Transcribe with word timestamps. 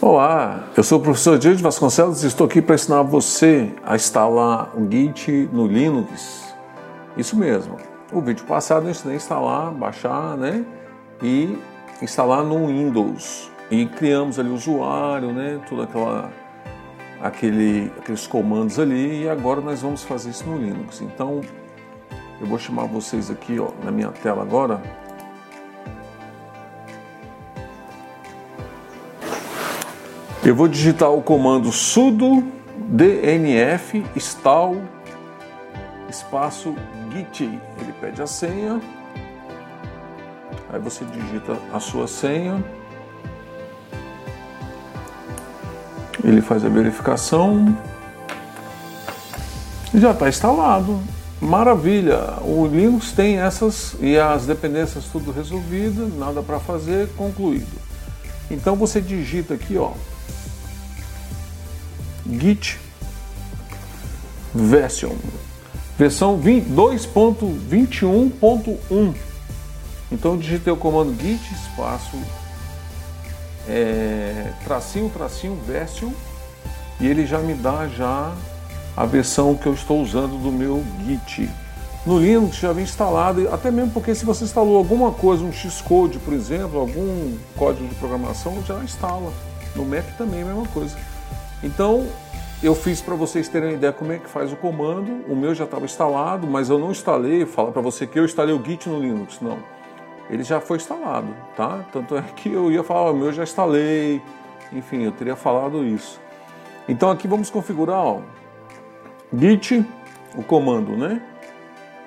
Olá, 0.00 0.68
eu 0.76 0.84
sou 0.84 1.00
o 1.00 1.02
professor 1.02 1.36
Diego 1.36 1.58
Vasconcelos 1.58 2.22
e 2.22 2.28
estou 2.28 2.46
aqui 2.46 2.62
para 2.62 2.76
ensinar 2.76 3.02
você 3.02 3.74
a 3.84 3.96
instalar 3.96 4.70
o 4.78 4.88
Git 4.88 5.50
no 5.52 5.66
Linux. 5.66 6.54
Isso 7.16 7.36
mesmo. 7.36 7.76
O 8.12 8.20
vídeo 8.20 8.44
passado 8.46 8.86
eu 8.86 8.92
ensinei 8.92 9.14
a 9.14 9.16
instalar, 9.16 9.72
baixar, 9.72 10.36
né? 10.36 10.64
E 11.20 11.58
instalar 12.00 12.44
no 12.44 12.68
Windows. 12.68 13.50
E 13.72 13.86
criamos 13.86 14.38
ali 14.38 14.48
o 14.48 14.54
usuário, 14.54 15.32
né? 15.32 15.58
Tudo 15.68 15.82
aquela, 15.82 16.30
aquele, 17.20 17.90
aqueles 17.98 18.24
comandos 18.24 18.78
ali. 18.78 19.24
E 19.24 19.28
agora 19.28 19.60
nós 19.60 19.82
vamos 19.82 20.04
fazer 20.04 20.30
isso 20.30 20.48
no 20.48 20.58
Linux. 20.58 21.00
Então 21.00 21.40
eu 22.40 22.46
vou 22.46 22.56
chamar 22.56 22.84
vocês 22.84 23.32
aqui, 23.32 23.58
ó, 23.58 23.70
na 23.84 23.90
minha 23.90 24.12
tela 24.12 24.42
agora 24.42 24.80
Eu 30.44 30.54
vou 30.54 30.68
digitar 30.68 31.10
o 31.10 31.20
comando 31.20 31.72
sudo 31.72 32.44
dnf 32.76 34.04
install 34.14 34.76
espaço 36.08 36.74
git. 37.12 37.42
Ele 37.42 37.92
pede 38.00 38.22
a 38.22 38.26
senha. 38.26 38.80
Aí 40.72 40.78
você 40.78 41.04
digita 41.04 41.56
a 41.72 41.80
sua 41.80 42.06
senha. 42.06 42.64
Ele 46.22 46.40
faz 46.40 46.64
a 46.64 46.68
verificação. 46.68 47.76
Já 49.92 50.12
está 50.12 50.28
instalado. 50.28 51.00
Maravilha! 51.40 52.38
O 52.42 52.66
Linux 52.66 53.12
tem 53.12 53.38
essas 53.38 53.96
e 54.00 54.18
as 54.18 54.46
dependências 54.46 55.04
tudo 55.06 55.30
resolvidas, 55.30 56.12
nada 56.16 56.42
para 56.42 56.58
fazer, 56.58 57.08
concluído. 57.16 57.78
Então 58.50 58.74
você 58.74 59.00
digita 59.00 59.54
aqui, 59.54 59.76
ó, 59.76 59.92
Git 62.28 62.78
version, 64.54 65.16
versão 65.98 66.38
2.21.1. 66.38 69.14
Então 70.10 70.38
digitei 70.38 70.72
o 70.72 70.76
comando 70.76 71.14
git 71.20 71.54
espaço 71.54 72.16
é, 73.68 74.52
tracinho 74.64 75.10
tracinho 75.10 75.54
version 75.66 76.10
e 77.00 77.06
ele 77.06 77.26
já 77.26 77.38
me 77.38 77.54
dá 77.54 77.86
já 77.88 78.32
a 78.96 79.06
versão 79.06 79.54
que 79.54 79.66
eu 79.66 79.74
estou 79.74 80.02
usando 80.02 80.42
do 80.42 80.50
meu 80.50 80.82
Git. 81.06 81.48
No 82.04 82.18
Linux 82.18 82.56
já 82.56 82.72
vem 82.72 82.84
instalado, 82.84 83.48
até 83.52 83.70
mesmo 83.70 83.92
porque 83.92 84.14
se 84.14 84.24
você 84.24 84.44
instalou 84.44 84.76
alguma 84.76 85.12
coisa, 85.12 85.44
um 85.44 85.52
Xcode, 85.52 86.18
por 86.18 86.32
exemplo, 86.32 86.80
algum 86.80 87.36
código 87.56 87.86
de 87.86 87.94
programação, 87.94 88.62
já 88.66 88.82
instala. 88.82 89.32
No 89.76 89.84
Mac 89.84 90.04
também 90.16 90.40
é 90.40 90.42
a 90.42 90.46
mesma 90.46 90.66
coisa. 90.68 90.96
Então, 91.62 92.06
eu 92.62 92.74
fiz 92.74 93.00
para 93.00 93.14
vocês 93.14 93.48
terem 93.48 93.70
uma 93.70 93.74
ideia 93.74 93.92
como 93.92 94.12
é 94.12 94.18
que 94.18 94.28
faz 94.28 94.52
o 94.52 94.56
comando. 94.56 95.24
O 95.28 95.36
meu 95.36 95.54
já 95.54 95.64
estava 95.64 95.84
instalado, 95.84 96.46
mas 96.46 96.68
eu 96.68 96.78
não 96.78 96.90
instalei. 96.90 97.46
Fala 97.46 97.70
para 97.70 97.82
você 97.82 98.06
que 98.06 98.18
eu 98.18 98.24
instalei 98.24 98.54
o 98.54 98.64
Git 98.64 98.88
no 98.88 99.00
Linux. 99.00 99.40
Não, 99.40 99.58
ele 100.28 100.42
já 100.42 100.60
foi 100.60 100.76
instalado, 100.76 101.28
tá? 101.56 101.84
Tanto 101.92 102.16
é 102.16 102.22
que 102.22 102.52
eu 102.52 102.70
ia 102.70 102.82
falar, 102.82 103.10
o 103.10 103.16
meu 103.16 103.32
já 103.32 103.42
instalei. 103.42 104.20
Enfim, 104.72 105.02
eu 105.02 105.12
teria 105.12 105.36
falado 105.36 105.84
isso. 105.84 106.20
Então 106.88 107.10
aqui 107.10 107.28
vamos 107.28 107.50
configurar, 107.50 108.04
ó, 108.04 108.20
Git, 109.36 109.84
o 110.34 110.42
comando, 110.42 110.96
né? 110.96 111.22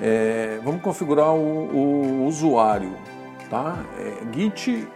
É, 0.00 0.60
vamos 0.62 0.82
configurar 0.82 1.34
o, 1.34 1.38
o 1.38 2.26
usuário, 2.26 2.94
tá? 3.48 3.78
É, 3.98 4.12
Git 4.32 4.86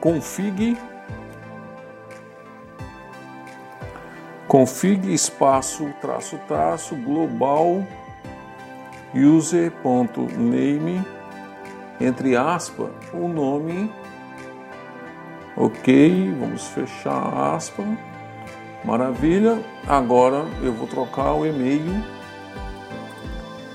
config 0.00 0.76
config 4.48 5.12
espaço 5.12 5.86
traço 6.00 6.38
traço 6.48 6.96
global 6.96 7.84
user.name 9.14 11.04
entre 12.00 12.34
aspas 12.34 12.90
o 13.12 13.28
nome. 13.28 13.92
Ok 15.54 16.34
vamos 16.40 16.66
fechar 16.68 17.54
aspa. 17.54 17.84
Maravilha. 18.84 19.62
Agora 19.86 20.46
eu 20.62 20.72
vou 20.72 20.86
trocar 20.86 21.34
o 21.34 21.44
e-mail. 21.44 22.02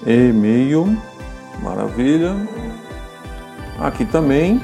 E-mail 0.07 0.97
maravilha. 1.61 2.35
Aqui 3.79 4.05
também. 4.05 4.61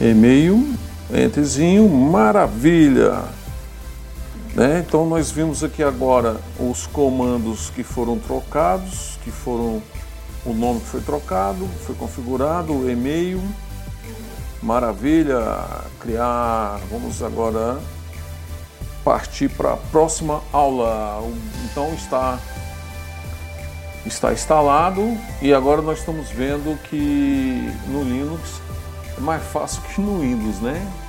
E-mail 0.00 0.62
entrezinho 1.10 1.88
maravilha 1.88 3.43
né? 4.54 4.84
Então 4.86 5.04
nós 5.06 5.30
vimos 5.30 5.64
aqui 5.64 5.82
agora 5.82 6.40
os 6.58 6.86
comandos 6.86 7.70
que 7.70 7.82
foram 7.82 8.18
trocados, 8.18 9.18
que 9.24 9.30
foram 9.30 9.82
o 10.44 10.52
nome 10.52 10.80
que 10.80 10.86
foi 10.86 11.00
trocado, 11.00 11.66
foi 11.84 11.94
configurado, 11.94 12.72
o 12.72 12.90
e-mail, 12.90 13.42
maravilha, 14.62 15.40
criar, 16.00 16.78
vamos 16.90 17.22
agora 17.22 17.78
partir 19.04 19.48
para 19.50 19.74
a 19.74 19.76
próxima 19.76 20.40
aula. 20.52 21.22
Então 21.64 21.92
está 21.94 22.38
está 24.06 24.32
instalado 24.32 25.16
e 25.40 25.52
agora 25.54 25.80
nós 25.80 26.00
estamos 26.00 26.28
vendo 26.28 26.78
que 26.84 27.72
no 27.88 28.02
Linux 28.02 28.60
é 29.16 29.20
mais 29.20 29.42
fácil 29.44 29.80
que 29.82 30.00
no 30.00 30.20
Windows, 30.20 30.60
né? 30.60 31.03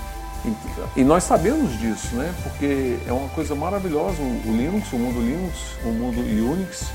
E 0.95 1.03
nós 1.03 1.23
sabemos 1.23 1.78
disso, 1.79 2.16
né? 2.16 2.33
Porque 2.44 2.97
é 3.07 3.11
uma 3.11 3.29
coisa 3.29 3.56
maravilhosa 3.56 4.22
o 4.22 4.51
Linux, 4.51 4.91
o 4.94 4.97
mundo 4.97 5.19
Linux, 5.19 5.75
o 5.83 5.89
mundo 5.89 6.19
Unix, 6.19 6.91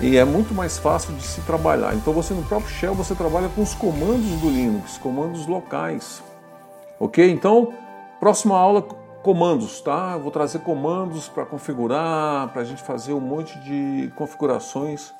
e 0.00 0.16
é 0.16 0.24
muito 0.24 0.54
mais 0.54 0.78
fácil 0.78 1.14
de 1.14 1.22
se 1.22 1.40
trabalhar. 1.42 1.94
Então 1.94 2.12
você 2.12 2.34
no 2.34 2.42
próprio 2.42 2.70
Shell 2.70 2.94
você 2.94 3.14
trabalha 3.14 3.48
com 3.48 3.62
os 3.62 3.74
comandos 3.74 4.40
do 4.40 4.50
Linux, 4.50 4.98
comandos 4.98 5.46
locais. 5.46 6.22
OK? 6.98 7.30
Então, 7.30 7.72
próxima 8.18 8.56
aula 8.56 8.82
comandos, 9.22 9.80
tá? 9.80 10.12
Eu 10.14 10.20
vou 10.20 10.30
trazer 10.30 10.58
comandos 10.60 11.28
para 11.28 11.46
configurar, 11.46 12.48
para 12.48 12.62
a 12.62 12.64
gente 12.64 12.82
fazer 12.82 13.12
um 13.12 13.20
monte 13.20 13.58
de 13.60 14.12
configurações 14.16 15.12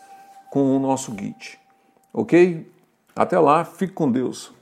com 0.50 0.76
o 0.76 0.78
nosso 0.80 1.12
Git. 1.16 1.58
OK? 2.12 2.70
Até 3.14 3.38
lá, 3.38 3.64
fique 3.64 3.92
com 3.92 4.10
Deus. 4.10 4.52